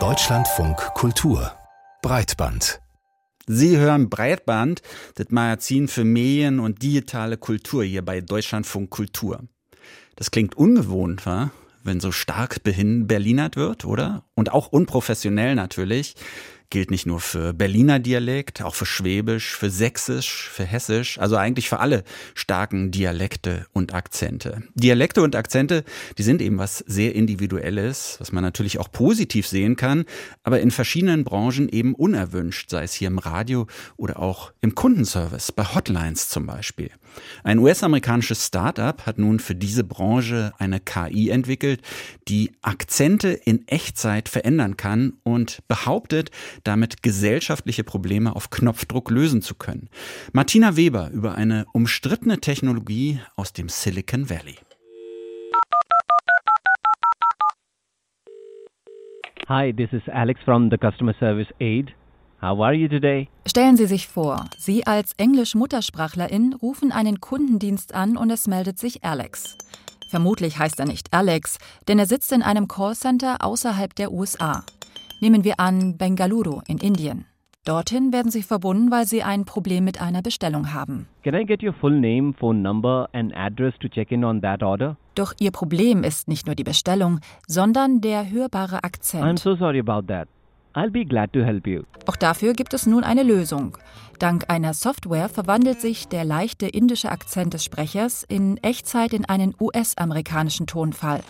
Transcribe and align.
Deutschlandfunk 0.00 0.78
Kultur 0.94 1.52
Breitband 2.00 2.80
Sie 3.46 3.76
hören 3.76 4.08
Breitband, 4.08 4.80
das 5.16 5.28
Magazin 5.28 5.88
für 5.88 6.02
Medien 6.02 6.58
und 6.58 6.82
digitale 6.82 7.36
Kultur 7.36 7.84
hier 7.84 8.02
bei 8.02 8.22
Deutschlandfunk 8.22 8.88
Kultur. 8.88 9.40
Das 10.16 10.30
klingt 10.30 10.56
ungewohnt, 10.56 11.26
wa? 11.26 11.50
wenn 11.84 12.00
so 12.00 12.12
stark 12.12 12.62
Berlinert 12.62 13.56
wird, 13.56 13.84
oder? 13.84 14.24
Und 14.34 14.52
auch 14.52 14.68
unprofessionell 14.68 15.54
natürlich 15.54 16.14
gilt 16.72 16.90
nicht 16.90 17.04
nur 17.04 17.20
für 17.20 17.52
Berliner 17.52 17.98
Dialekt, 17.98 18.62
auch 18.62 18.74
für 18.74 18.86
Schwäbisch, 18.86 19.54
für 19.54 19.68
Sächsisch, 19.68 20.48
für 20.48 20.64
Hessisch, 20.64 21.18
also 21.18 21.36
eigentlich 21.36 21.68
für 21.68 21.80
alle 21.80 22.02
starken 22.34 22.90
Dialekte 22.90 23.66
und 23.74 23.92
Akzente. 23.92 24.62
Dialekte 24.74 25.20
und 25.20 25.36
Akzente, 25.36 25.84
die 26.16 26.22
sind 26.22 26.40
eben 26.40 26.56
was 26.56 26.78
sehr 26.78 27.14
Individuelles, 27.14 28.16
was 28.20 28.32
man 28.32 28.42
natürlich 28.42 28.78
auch 28.78 28.90
positiv 28.90 29.46
sehen 29.46 29.76
kann, 29.76 30.06
aber 30.44 30.60
in 30.60 30.70
verschiedenen 30.70 31.24
Branchen 31.24 31.68
eben 31.68 31.94
unerwünscht, 31.94 32.70
sei 32.70 32.84
es 32.84 32.94
hier 32.94 33.08
im 33.08 33.18
Radio 33.18 33.66
oder 33.98 34.18
auch 34.18 34.54
im 34.62 34.74
Kundenservice, 34.74 35.52
bei 35.52 35.64
Hotlines 35.64 36.30
zum 36.30 36.46
Beispiel. 36.46 36.90
Ein 37.44 37.58
US-amerikanisches 37.58 38.46
Startup 38.46 39.04
hat 39.04 39.18
nun 39.18 39.40
für 39.40 39.54
diese 39.54 39.84
Branche 39.84 40.52
eine 40.58 40.80
KI 40.80 41.28
entwickelt, 41.28 41.82
die 42.28 42.52
Akzente 42.62 43.28
in 43.28 43.68
Echtzeit 43.68 44.30
verändern 44.30 44.78
kann 44.78 45.18
und 45.22 45.58
behauptet, 45.68 46.30
damit 46.64 47.02
gesellschaftliche 47.02 47.84
Probleme 47.84 48.34
auf 48.34 48.50
Knopfdruck 48.50 49.10
lösen 49.10 49.42
zu 49.42 49.54
können. 49.54 49.88
Martina 50.32 50.76
Weber 50.76 51.10
über 51.10 51.34
eine 51.34 51.66
umstrittene 51.72 52.38
Technologie 52.40 53.20
aus 53.36 53.52
dem 53.52 53.68
Silicon 53.68 54.30
Valley. 54.30 54.56
Hi, 59.48 59.72
this 59.72 59.92
is 59.92 60.02
Alex 60.12 60.40
from 60.44 60.70
the 60.70 60.78
Customer 60.78 61.14
Service 61.18 61.48
Aid. 61.60 61.92
How 62.40 62.58
are 62.60 62.74
you 62.74 62.88
today? 62.88 63.28
Stellen 63.46 63.76
Sie 63.76 63.86
sich 63.86 64.08
vor, 64.08 64.46
Sie 64.56 64.86
als 64.86 65.12
Englisch-Muttersprachlerin 65.16 66.54
rufen 66.54 66.90
einen 66.90 67.20
Kundendienst 67.20 67.94
an 67.94 68.16
und 68.16 68.30
es 68.30 68.46
meldet 68.46 68.78
sich 68.78 69.04
Alex. 69.04 69.58
Vermutlich 70.08 70.58
heißt 70.58 70.80
er 70.80 70.86
nicht 70.86 71.12
Alex, 71.12 71.58
denn 71.88 71.98
er 71.98 72.06
sitzt 72.06 72.32
in 72.32 72.42
einem 72.42 72.68
Callcenter 72.68 73.44
außerhalb 73.44 73.94
der 73.94 74.12
USA. 74.12 74.64
Nehmen 75.22 75.44
wir 75.44 75.60
an 75.60 75.96
Bengaluru 75.98 76.62
in 76.66 76.78
Indien. 76.78 77.26
Dorthin 77.64 78.12
werden 78.12 78.32
Sie 78.32 78.42
verbunden, 78.42 78.90
weil 78.90 79.06
Sie 79.06 79.22
ein 79.22 79.44
Problem 79.44 79.84
mit 79.84 80.00
einer 80.02 80.20
Bestellung 80.20 80.74
haben. 80.74 81.06
Can 81.22 81.36
I 81.36 81.46
get 81.46 81.62
your 81.62 81.72
full 81.72 81.92
name, 81.92 82.32
phone 82.32 82.60
number 82.60 83.08
and 83.12 83.32
address 83.36 83.72
to 83.78 83.86
check 83.86 84.10
in 84.10 84.24
on 84.24 84.40
that 84.42 84.64
order? 84.64 84.96
Doch 85.14 85.32
Ihr 85.38 85.52
Problem 85.52 86.02
ist 86.02 86.26
nicht 86.26 86.46
nur 86.46 86.56
die 86.56 86.64
Bestellung, 86.64 87.20
sondern 87.46 88.00
der 88.00 88.32
hörbare 88.32 88.82
Akzent. 88.82 89.22
I'm 89.22 89.38
so 89.38 89.54
sorry 89.54 89.78
about 89.78 90.08
that. 90.12 90.26
I'll 90.74 90.90
be 90.90 91.04
glad 91.04 91.32
to 91.34 91.44
help 91.44 91.68
you. 91.68 91.84
Auch 92.06 92.16
dafür 92.16 92.52
gibt 92.52 92.74
es 92.74 92.86
nun 92.86 93.04
eine 93.04 93.22
Lösung. 93.22 93.78
Dank 94.18 94.46
einer 94.50 94.74
Software 94.74 95.28
verwandelt 95.28 95.80
sich 95.80 96.08
der 96.08 96.24
leichte 96.24 96.66
indische 96.66 97.12
Akzent 97.12 97.54
des 97.54 97.62
Sprechers 97.62 98.24
in 98.24 98.56
Echtzeit 98.56 99.12
in 99.12 99.24
einen 99.26 99.54
US-amerikanischen 99.60 100.66
Tonfall. 100.66 101.20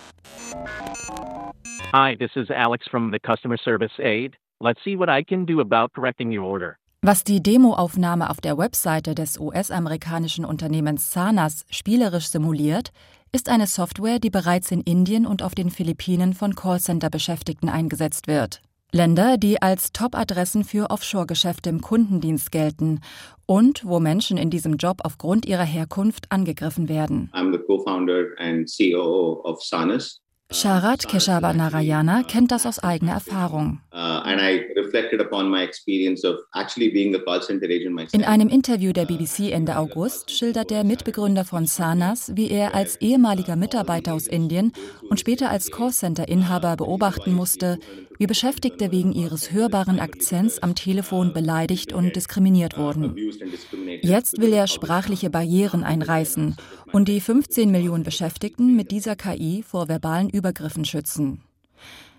Hi, 1.92 2.16
this 2.16 2.30
is 2.36 2.48
Alex 2.48 2.88
from 2.88 3.10
the 3.12 3.18
Customer 3.18 3.58
Service 3.58 3.92
Aid. 3.98 4.38
Let's 4.62 4.82
see 4.82 4.96
what 4.96 5.10
I 5.10 5.22
can 5.22 5.44
do 5.44 5.60
about 5.60 5.92
correcting 5.94 6.32
your 6.32 6.42
order. 6.42 6.78
Was 7.02 7.22
die 7.22 7.42
Demoaufnahme 7.42 8.30
auf 8.30 8.40
der 8.40 8.56
Webseite 8.56 9.14
des 9.14 9.38
US-amerikanischen 9.38 10.46
Unternehmens 10.46 11.12
Sanas 11.12 11.66
spielerisch 11.68 12.28
simuliert, 12.28 12.92
ist 13.30 13.50
eine 13.50 13.66
Software, 13.66 14.20
die 14.20 14.30
bereits 14.30 14.70
in 14.70 14.80
Indien 14.80 15.26
und 15.26 15.42
auf 15.42 15.54
den 15.54 15.68
Philippinen 15.68 16.32
von 16.32 16.54
Callcenter-Beschäftigten 16.54 17.68
eingesetzt 17.68 18.26
wird. 18.26 18.62
Länder, 18.92 19.36
die 19.36 19.60
als 19.60 19.92
Top-Adressen 19.92 20.64
für 20.64 20.88
Offshore-Geschäfte 20.88 21.68
im 21.68 21.82
Kundendienst 21.82 22.52
gelten 22.52 23.00
und 23.44 23.84
wo 23.84 24.00
Menschen 24.00 24.38
in 24.38 24.48
diesem 24.48 24.78
Job 24.78 25.02
aufgrund 25.04 25.44
ihrer 25.44 25.64
Herkunft 25.64 26.32
angegriffen 26.32 26.88
werden. 26.88 27.30
I'm 27.34 27.52
the 27.52 27.58
co-founder 27.58 28.28
and 28.38 28.66
COO 28.66 29.42
of 29.44 29.62
Sanas. 29.62 30.21
Sharat 30.52 31.08
Keshava 31.08 31.54
Narayana 31.54 32.24
kennt 32.24 32.52
das 32.52 32.66
aus 32.66 32.78
eigener 32.78 33.12
Erfahrung. 33.12 33.80
Uh, 33.90 34.20
in 38.12 38.24
einem 38.24 38.48
Interview 38.48 38.92
der 38.92 39.06
BBC 39.06 39.50
Ende 39.50 39.78
August 39.78 40.30
schildert 40.30 40.70
der 40.70 40.84
Mitbegründer 40.84 41.44
von 41.46 41.64
Sanas, 41.64 42.32
wie 42.36 42.50
er 42.50 42.74
als 42.74 42.96
ehemaliger 43.00 43.56
Mitarbeiter 43.56 44.12
aus 44.12 44.26
Indien 44.26 44.72
und 45.08 45.18
später 45.18 45.48
als 45.48 45.70
Callcenter-Inhaber 45.70 46.76
beobachten 46.76 47.32
musste, 47.32 47.78
wie 48.18 48.26
Beschäftigte 48.26 48.92
wegen 48.92 49.12
ihres 49.12 49.52
hörbaren 49.52 49.98
Akzents 49.98 50.62
am 50.62 50.74
Telefon 50.74 51.32
beleidigt 51.32 51.92
und 51.92 52.14
diskriminiert 52.14 52.78
wurden. 52.78 53.16
Jetzt 54.02 54.40
will 54.40 54.52
er 54.52 54.66
sprachliche 54.66 55.30
Barrieren 55.30 55.82
einreißen 55.82 56.56
und 56.92 57.08
die 57.08 57.20
15 57.20 57.70
Millionen 57.70 58.04
Beschäftigten 58.04 58.76
mit 58.76 58.90
dieser 58.90 59.16
KI 59.16 59.64
vor 59.66 59.88
verbalen 59.88 60.28
Übergriffen 60.42 60.84
schützen. 60.84 61.40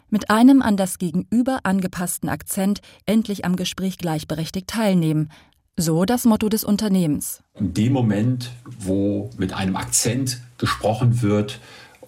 Mit 0.09 0.29
einem 0.29 0.61
an 0.61 0.77
das 0.77 0.97
Gegenüber 0.97 1.59
angepassten 1.63 2.29
Akzent 2.29 2.79
endlich 3.05 3.43
am 3.43 3.57
Gespräch 3.57 3.97
gleichberechtigt 3.97 4.67
teilnehmen. 4.67 5.29
So 5.75 6.05
das 6.05 6.23
Motto 6.23 6.47
des 6.47 6.63
Unternehmens. 6.63 7.43
In 7.55 7.73
dem 7.73 7.91
Moment, 7.91 8.51
wo 8.79 9.29
mit 9.37 9.51
einem 9.51 9.75
Akzent 9.75 10.39
gesprochen 10.57 11.21
wird, 11.21 11.59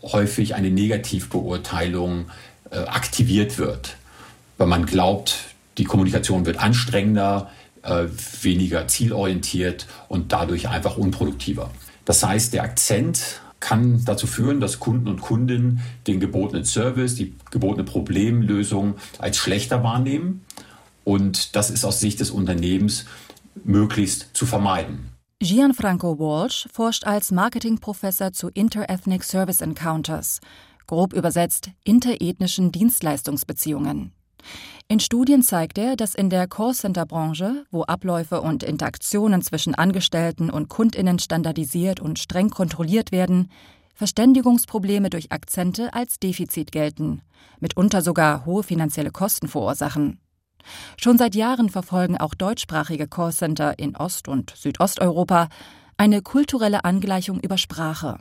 häufig 0.03 0.55
eine 0.55 0.71
Negativbeurteilung 0.71 2.27
äh, 2.69 2.77
aktiviert 2.77 3.57
wird, 3.57 3.97
weil 4.57 4.67
man 4.67 4.85
glaubt, 4.85 5.35
die 5.77 5.83
Kommunikation 5.83 6.45
wird 6.45 6.59
anstrengender, 6.59 7.51
äh, 7.81 8.05
weniger 8.41 8.87
zielorientiert 8.87 9.87
und 10.07 10.31
dadurch 10.31 10.69
einfach 10.69 10.95
unproduktiver. 10.95 11.71
Das 12.05 12.23
heißt, 12.23 12.53
der 12.53 12.63
Akzent 12.63 13.41
kann 13.65 14.05
dazu 14.05 14.27
führen, 14.27 14.59
dass 14.59 14.79
Kunden 14.79 15.07
und 15.07 15.21
Kundinnen 15.21 15.79
den 16.05 16.19
gebotenen 16.19 16.65
Service, 16.65 17.15
die 17.15 17.33
gebotene 17.49 17.83
Problemlösung 17.83 18.93
als 19.17 19.37
schlechter 19.37 19.83
wahrnehmen. 19.83 20.45
Und 21.03 21.55
das 21.55 21.71
ist 21.71 21.83
aus 21.83 21.99
Sicht 21.99 22.19
des 22.19 22.29
Unternehmens 22.29 23.05
möglichst 23.63 24.29
zu 24.33 24.45
vermeiden. 24.45 25.09
Gianfranco 25.39 26.19
Walsh 26.19 26.67
forscht 26.71 27.05
als 27.05 27.31
Marketingprofessor 27.31 28.33
zu 28.33 28.49
Interethnic 28.49 29.23
Service 29.23 29.61
Encounters, 29.61 30.41
grob 30.85 31.13
übersetzt 31.13 31.71
interethnischen 31.83 32.71
Dienstleistungsbeziehungen. 32.71 34.11
In 34.87 34.99
Studien 34.99 35.41
zeigt 35.41 35.79
er, 35.79 35.95
dass 35.95 36.13
in 36.13 36.29
der 36.29 36.47
Callcenter-Branche, 36.47 37.65
wo 37.71 37.83
Abläufe 37.83 38.41
und 38.41 38.61
Interaktionen 38.61 39.41
zwischen 39.41 39.73
Angestellten 39.73 40.51
und 40.51 40.69
Kundinnen 40.69 41.17
standardisiert 41.17 41.99
und 41.99 42.19
streng 42.19 42.51
kontrolliert 42.51 43.11
werden, 43.11 43.49
Verständigungsprobleme 43.95 45.09
durch 45.09 45.31
Akzente 45.31 45.91
als 45.95 46.19
Defizit 46.19 46.71
gelten, 46.71 47.21
mitunter 47.59 48.03
sogar 48.03 48.45
hohe 48.45 48.61
finanzielle 48.61 49.09
Kosten 49.09 49.47
verursachen. 49.47 50.19
Schon 50.97 51.17
seit 51.17 51.33
Jahren 51.33 51.69
verfolgen 51.69 52.17
auch 52.17 52.35
deutschsprachige 52.35 53.07
Callcenter 53.07 53.79
in 53.79 53.95
Ost- 53.95 54.27
und 54.27 54.53
Südosteuropa 54.55 55.49
eine 55.97 56.21
kulturelle 56.21 56.85
Angleichung 56.85 57.39
über 57.39 57.57
Sprache 57.57 58.19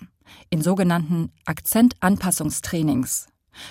in 0.49 0.63
sogenannten 0.63 1.31
Akzentanpassungstrainings. 1.45 3.27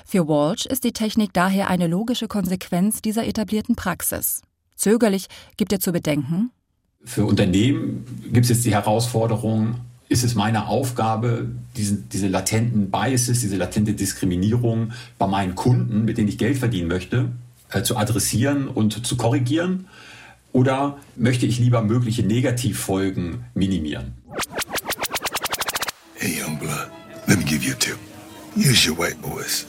Für 0.06 0.28
Walsh 0.28 0.66
ist 0.66 0.84
die 0.84 0.94
Technik 0.94 1.34
daher 1.34 1.70
eine 1.70 1.88
logische 1.88 2.28
Konsequenz 2.28 3.02
dieser 3.02 3.26
etablierten 3.26 3.76
Praxis. 3.76 4.42
Zögerlich 4.76 5.28
gibt 5.58 5.72
er 5.72 5.80
zu 5.80 5.92
bedenken, 5.92 6.52
für 7.06 7.26
Unternehmen 7.26 8.06
gibt 8.32 8.46
es 8.46 8.50
jetzt 8.50 8.66
die 8.66 8.74
Herausforderung, 8.74 9.76
ist 10.08 10.24
es 10.24 10.36
meine 10.36 10.68
Aufgabe, 10.68 11.50
diese, 11.76 11.96
diese 11.96 12.28
latenten 12.28 12.92
Biases, 12.92 13.42
diese 13.42 13.58
latente 13.58 13.94
Diskriminierung 13.94 14.92
bei 15.18 15.28
meinen 15.28 15.56
Kunden, 15.56 16.06
mit 16.06 16.18
denen 16.18 16.30
ich 16.30 16.38
Geld 16.38 16.58
verdienen 16.58 16.88
möchte, 16.88 17.30
äh, 17.72 17.84
zu 17.84 17.98
adressieren 17.98 18.68
und 18.68 19.06
zu 19.06 19.18
korrigieren? 19.18 19.88
Oder 20.54 20.98
möchte 21.16 21.46
ich 21.46 21.60
lieber 21.60 21.82
mögliche 21.82 22.24
Negativfolgen 22.24 23.46
minimieren? 23.54 24.14
Hey, 26.16 26.42
young 26.42 26.58
blood, 26.58 26.90
let 27.28 27.38
me 27.38 27.44
give 27.44 27.66
you 27.66 27.74
a 27.74 27.76
tip. 27.76 27.98
Use 28.56 28.86
your 28.86 28.96
white 28.96 29.16
voice. 29.16 29.66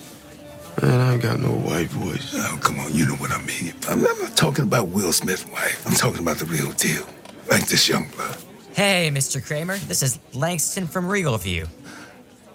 Man, 0.82 1.00
I 1.00 1.12
ain't 1.14 1.22
got 1.22 1.40
no 1.40 1.48
white 1.48 1.88
voice. 1.88 2.34
Oh, 2.36 2.58
come 2.60 2.78
on, 2.80 2.92
you 2.92 3.06
know 3.06 3.14
what 3.14 3.30
I 3.30 3.40
mean. 3.42 3.72
I'm 3.88 4.02
not 4.02 4.36
talking 4.36 4.64
about 4.64 4.88
Will 4.88 5.12
Smith's 5.12 5.46
wife. 5.46 5.86
I'm 5.86 5.94
talking 5.94 6.20
about 6.20 6.38
the 6.38 6.44
real 6.44 6.70
deal. 6.72 7.06
Like 7.50 7.66
this 7.66 7.88
young 7.88 8.08
blood. 8.14 8.36
Hey, 8.74 9.10
Mr. 9.10 9.40
Kramer, 9.42 9.78
this 9.88 10.02
is 10.02 10.18
Langston 10.32 10.86
from 10.86 11.08
Regal 11.08 11.38
View. 11.38 11.66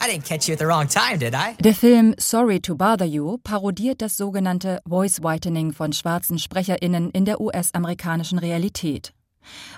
I 0.01 0.07
didn't 0.07 0.25
catch 0.25 0.47
you 0.47 0.53
at 0.53 0.59
the 0.59 0.67
wrong 0.67 0.87
time, 0.87 1.17
did 1.17 1.33
I? 1.33 1.55
Der 1.61 1.73
Film 1.73 2.13
Sorry 2.19 2.59
to 2.59 2.75
Bother 2.75 3.05
You 3.05 3.37
parodiert 3.43 4.01
das 4.01 4.15
sogenannte 4.15 4.79
Voice 4.87 5.21
Whitening 5.21 5.73
von 5.73 5.93
schwarzen 5.93 6.37
SprecherInnen 6.37 7.09
in 7.11 7.25
der 7.25 7.41
US-amerikanischen 7.41 8.39
Realität. 8.39 9.13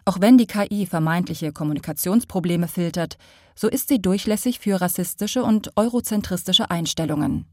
Auch 0.06 0.20
wenn 0.20 0.38
die 0.38 0.48
KI 0.48 0.86
vermeintliche 0.86 1.52
Kommunikationsprobleme 1.52 2.68
filtert, 2.68 3.18
so 3.62 3.68
ist 3.68 3.90
sie 3.90 4.02
durchlässig 4.02 4.58
für 4.58 4.82
rassistische 4.82 5.44
und 5.44 5.78
eurozentristische 5.78 6.72
Einstellungen. 6.72 7.46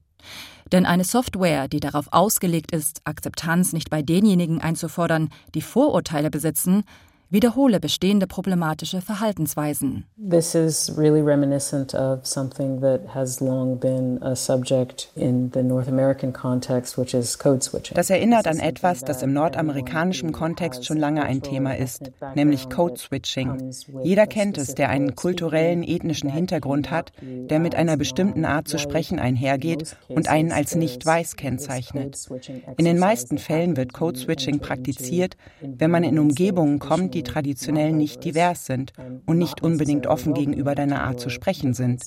Denn 0.73 0.87
eine 0.87 1.05
Software, 1.05 1.69
die 1.69 1.81
darauf 1.81 2.07
ausgelegt 2.13 2.73
ist, 2.73 3.03
Akzeptanz 3.05 3.75
nicht 3.75 3.91
bei 3.91 4.01
denjenigen 4.01 4.63
einzufordern, 4.63 5.29
die 5.55 5.61
Vorurteile 5.61 6.31
besitzen, 6.31 6.85
wiederhole 7.31 7.79
bestehende 7.79 8.27
problematische 8.27 9.03
Verhaltensweisen. 9.03 10.05
This 10.17 10.55
is 10.55 10.93
really 10.97 11.21
reminiscent 11.21 11.95
of 11.95 12.27
something 12.27 12.81
that 12.81 13.15
has 13.15 13.41
long 13.41 13.79
been 13.79 14.19
a 14.23 14.35
subject 14.35 15.11
in 15.15 15.51
the 15.53 15.63
North 15.63 15.89
American 15.89 16.33
context, 16.33 16.97
which 16.97 17.15
is 17.15 17.39
code 17.39 17.63
switching. 17.63 17.95
Das 17.95 18.11
erinnert 18.11 18.47
an 18.47 18.59
etwas, 18.59 19.01
das 19.01 19.23
im 19.23 19.33
nordamerikanischen 19.33 20.33
Kontext 20.33 20.87
schon 20.87 20.97
lange 20.97 21.23
ein 21.23 21.43
Thema 21.43 21.77
ist, 21.77 22.11
nämlich 22.35 22.69
Code 22.71 22.99
Switching. 22.99 23.73
Jeder 24.03 24.27
kennt 24.27 24.57
es, 24.59 24.75
der 24.75 24.89
einen 24.89 25.15
kulturellen, 25.15 25.83
ethnischen 25.83 26.31
Hintergrund 26.31 26.91
hat, 26.91 27.13
der 27.21 27.59
mit 27.59 27.75
einer 27.75 27.97
bestimmten 27.97 28.45
Art 28.45 28.69
zu 28.69 28.79
sprechen 28.79 29.19
einhergeht 29.19 29.97
und 30.09 30.29
einen 30.29 30.53
als 30.53 30.75
nicht 30.75 31.05
weiß 31.05 31.37
kennzeichnet. 31.37 32.29
In 32.77 32.85
den 32.85 32.99
meisten 32.99 33.39
Fällen 33.39 33.77
wird 33.77 33.93
Code 33.93 34.19
Switching 34.19 34.61
praktiziert, 34.61 35.37
wenn 35.61 35.91
man 35.91 36.05
in 36.05 36.19
Umgebungen 36.19 36.79
kommt, 36.79 37.18
die 37.19 37.25
traditionell 37.25 37.93
nicht 37.93 38.25
divers 38.25 38.67
sind 38.67 38.93
und 39.27 39.39
nicht 39.39 39.63
unbedingt 39.63 40.07
offen 40.07 40.35
gegenüber 40.35 40.77
deiner 40.77 41.03
Art 41.03 41.19
zu 41.19 41.31
sprechen 41.31 41.75
sind. 41.75 42.07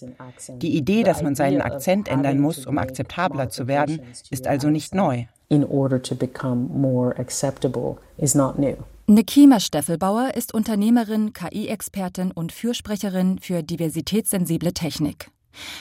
Die 0.61 0.75
Idee, 0.77 1.03
dass 1.03 1.21
man 1.21 1.35
seinen 1.35 1.61
Akzent 1.61 2.07
ändern 2.07 2.39
muss, 2.39 2.65
um 2.65 2.77
akzeptabler 2.77 3.49
zu 3.49 3.67
werden, 3.67 4.01
ist 4.29 4.47
also 4.47 4.69
nicht 4.69 4.95
neu. 4.95 5.25
In 5.49 5.65
order 5.65 6.01
to 6.01 6.15
become 6.15 6.69
more 6.69 7.17
acceptable 7.19 7.97
is 8.17 8.35
not 8.35 8.57
new. 8.57 8.77
Nekima 9.07 9.59
Steffelbauer 9.59 10.35
ist 10.35 10.53
Unternehmerin, 10.53 11.33
KI-Expertin 11.33 12.31
und 12.31 12.53
Fürsprecherin 12.53 13.39
für 13.39 13.61
diversitätssensible 13.61 14.71
Technik. 14.73 15.29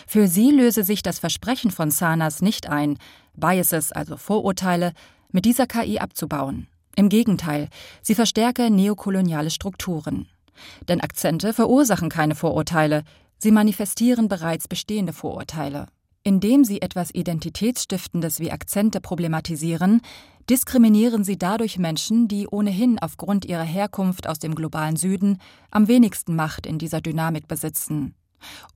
Für 0.09 0.27
sie 0.27 0.51
löse 0.51 0.83
sich 0.83 1.03
das 1.03 1.21
Versprechen 1.21 1.71
von 1.71 1.93
Sanas 1.93 2.43
nicht 2.43 2.69
ein, 2.69 2.99
Biases, 3.37 3.93
also 3.93 4.17
Vorurteile, 4.17 4.93
mit 5.31 5.45
dieser 5.45 5.69
KI 5.69 6.01
abzubauen. 6.01 6.67
Im 7.01 7.09
Gegenteil, 7.09 7.71
sie 8.03 8.15
verstärke 8.15 8.71
neokoloniale 8.71 9.49
Strukturen. 9.49 10.29
Denn 10.87 11.01
Akzente 11.01 11.55
verursachen 11.55 12.11
keine 12.11 12.35
Vorurteile, 12.35 13.05
sie 13.39 13.53
manifestieren 13.53 14.29
bereits 14.29 14.69
bestehende 14.69 15.15
Vorurteile. 15.15 15.87
Indem 16.25 16.63
sie 16.63 16.83
etwas 16.83 17.11
Identitätsstiftendes 17.15 18.39
wie 18.39 18.51
Akzente 18.53 19.01
problematisieren, 19.01 20.03
diskriminieren 20.51 21.25
sie 21.25 21.39
dadurch 21.39 21.79
Menschen, 21.79 22.29
die 22.29 22.47
ohnehin 22.47 22.99
aufgrund 22.99 23.47
ihrer 23.47 23.65
Herkunft 23.65 24.29
aus 24.29 24.39
dem 24.39 24.55
globalen 24.55 24.97
Süden 24.97 25.39
am 25.71 25.89
wenigsten 25.89 26.37
Macht 26.37 26.67
in 26.67 26.77
dieser 26.77 27.01
Dynamik 27.01 27.49
besitzen. 27.49 28.15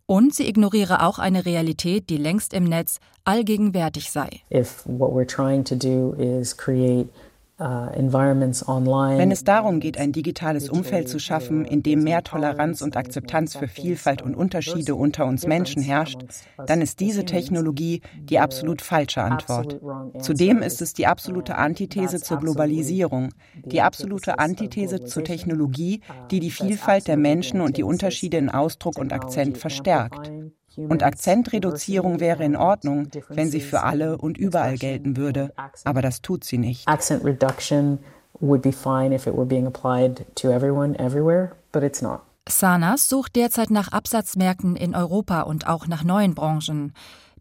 Und 0.07 0.35
sie 0.35 0.49
ignoriere 0.49 1.03
auch 1.03 1.19
eine 1.19 1.45
Realität, 1.45 2.09
die 2.09 2.17
längst 2.17 2.55
im 2.55 2.65
Netz 2.65 3.01
allgegenwärtig 3.25 4.11
sei. 4.11 4.41
If 4.51 4.83
what 4.87 5.11
we're 5.13 5.29
trying 5.29 5.63
to 5.65 5.75
do 5.75 6.15
is 6.15 6.57
create 6.57 7.11
Wenn 7.57 9.31
es 9.31 9.45
darum 9.45 9.79
geht, 9.79 9.97
ein 9.97 10.11
digitales 10.11 10.69
Umfeld 10.69 11.09
zu 11.09 11.21
schaffen, 11.21 11.65
in 11.65 11.85
dem 11.85 12.03
mehr 12.03 12.25
Toleranz 12.25 12.83
und 12.83 12.97
Akzeptanz 12.97 13.55
für 13.55 13.69
Vielfalt 13.69 14.23
und 14.23 14.35
Unterschiede 14.35 14.97
unter 14.97 15.25
uns 15.25 15.47
Menschen 15.47 15.81
herrscht, 15.81 16.21
dann 16.67 16.83
ist 16.83 16.99
diese 16.99 17.25
Technologie 17.25 18.01
die 18.19 18.41
absolut 18.41 18.83
falsche 18.83 19.23
Antwort. 19.23 19.81
Zudem 20.21 20.63
ist 20.63 20.83
es 20.83 20.95
die 20.95 21.07
absolute 21.07 21.55
Antithese 21.55 22.21
zur 22.21 22.39
Globalisierung, 22.39 23.29
die 23.65 23.83
absolute 23.83 24.41
Antithese 24.41 25.05
zur 25.05 25.23
Technologie, 25.23 26.01
die 26.33 26.41
die 26.41 26.51
Vielfalt 26.51 27.07
der 27.07 27.17
Menschen 27.17 27.61
und 27.61 27.77
die 27.77 27.85
Unterschiede 27.85 28.37
in 28.37 28.51
Ausdruck 28.51 28.99
und 28.99 29.13
Akzent 29.13 29.59
verstärkt. 29.59 30.33
Und 30.77 31.03
Akzentreduzierung 31.03 32.21
wäre 32.21 32.45
in 32.45 32.57
Ordnung, 32.57 33.09
wenn 33.29 33.51
sie 33.51 33.61
für 33.61 33.83
alle 33.83 34.19
und 34.19 34.39
überall 34.39 34.77
gelten 34.77 35.17
würde, 35.17 35.53
aber 35.85 36.03
das 36.03 36.23
tut 36.23 36.45
sie 36.45 36.59
nicht. 36.59 36.89
Accent 36.89 37.25
reduction 37.25 37.99
would 38.41 38.63
be 38.63 38.73
fine 38.73 39.15
if 39.15 39.27
it 39.27 39.35
were 39.35 39.47
being 39.47 39.67
applied 39.67 40.25
to 40.37 40.51
everyone 40.51 40.99
everywhere, 40.99 41.53
but 41.73 41.83
it's 41.83 42.03
not. 42.03 42.21
Sanas 42.49 43.09
sucht 43.09 43.37
derzeit 43.37 43.71
nach 43.71 43.89
Absatzmärkten 43.89 44.77
in 44.77 44.95
Europa 44.95 45.43
und 45.43 45.67
auch 45.67 45.87
nach 45.87 46.05
neuen 46.05 46.35
Branchen. 46.35 46.93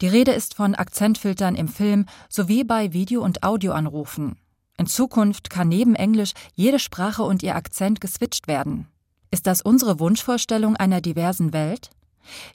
Die 0.01 0.07
Rede 0.07 0.31
ist 0.31 0.53
von 0.53 0.75
Akzentfiltern 0.75 1.55
im 1.55 1.67
Film 1.67 2.05
sowie 2.29 2.63
bei 2.63 2.93
Video- 2.93 3.21
und 3.21 3.43
Audioanrufen. 3.43 4.37
In 4.77 4.87
Zukunft 4.87 5.49
kann 5.49 5.67
neben 5.67 5.95
Englisch 5.95 6.33
jede 6.55 6.79
Sprache 6.79 7.23
und 7.23 7.43
ihr 7.43 7.55
Akzent 7.55 8.01
geswitcht 8.01 8.47
werden. 8.47 8.87
Ist 9.29 9.45
das 9.45 9.61
unsere 9.61 9.99
Wunschvorstellung 9.99 10.75
einer 10.77 11.01
diversen 11.01 11.53
Welt? 11.53 11.89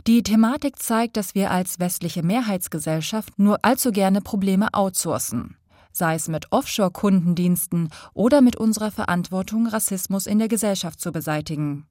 Die 0.07 0.23
Thematik 0.23 0.79
zeigt, 0.79 1.17
dass 1.17 1.35
wir 1.35 1.51
als 1.51 1.79
westliche 1.81 2.23
Mehrheitsgesellschaft 2.23 3.39
nur 3.39 3.59
allzu 3.63 3.93
gerne 3.93 4.21
Probleme 4.21 4.73
outsourcen, 4.73 5.57
sei 5.93 6.15
es 6.15 6.29
mit 6.29 6.51
Offshore-Kundendiensten 6.53 7.91
oder 8.15 8.41
mit 8.41 8.57
unserer 8.57 8.91
Verantwortung, 8.91 9.67
Rassismus 9.67 10.27
in 10.27 10.39
der 10.39 10.49
Gesellschaft 10.49 11.01
zu 11.01 11.13
beseitigen. 11.13 11.87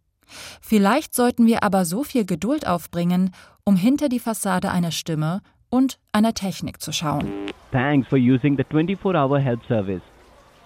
Vielleicht 0.62 1.16
sollten 1.16 1.46
wir 1.46 1.64
aber 1.64 1.86
so 1.86 2.04
viel 2.04 2.26
Geduld 2.26 2.68
aufbringen, 2.68 3.32
um 3.64 3.76
hinter 3.76 4.10
die 4.10 4.20
Fassade 4.20 4.72
einer 4.72 4.92
Stimme 4.92 5.42
und 5.70 6.00
einer 6.12 6.34
Technik 6.34 6.82
zu 6.82 6.92
schauen. 6.92 7.32
Thanks 7.72 8.08
for 8.08 8.18
using 8.18 8.58
the 8.58 8.64
24-hour 8.64 9.40
help 9.40 9.60
service. 9.68 10.02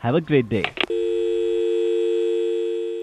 Have 0.01 0.15
a 0.15 0.21
great 0.21 0.51
day. 0.51 0.63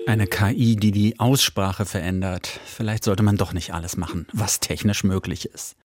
Eine 0.08 0.26
KI, 0.26 0.76
die 0.76 0.90
die 0.90 1.20
Aussprache 1.20 1.84
verändert. 1.84 2.60
Vielleicht 2.64 3.05
sollte 3.05 3.22
man 3.22 3.37
doch 3.37 3.52
nicht 3.52 3.75
alles 3.75 3.99
machen, 3.99 4.26
was 4.32 4.58
technisch 4.58 5.05
möglich 5.05 5.44
ist. 5.44 5.76